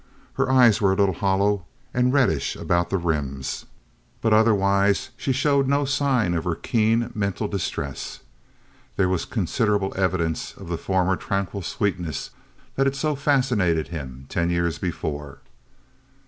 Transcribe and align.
Her 0.33 0.49
eyes 0.51 0.81
were 0.81 0.91
a 0.91 0.95
little 0.95 1.13
hollow, 1.13 1.63
and 1.93 2.11
reddish 2.11 2.55
about 2.55 2.89
the 2.89 2.97
rims, 2.97 3.67
but 4.19 4.33
otherwise 4.33 5.11
she 5.15 5.31
showed 5.31 5.67
no 5.67 5.85
sign 5.85 6.33
of 6.33 6.43
her 6.43 6.55
keen 6.55 7.11
mental 7.13 7.47
distress. 7.47 8.21
There 8.95 9.07
was 9.07 9.25
considerable 9.25 9.93
evidence 9.95 10.53
of 10.57 10.69
the 10.69 10.77
former 10.79 11.17
tranquil 11.17 11.61
sweetness 11.61 12.31
that 12.77 12.87
had 12.87 12.95
so 12.95 13.13
fascinated 13.13 13.89
him 13.89 14.25
ten 14.27 14.49
years 14.49 14.79
before. 14.79 15.37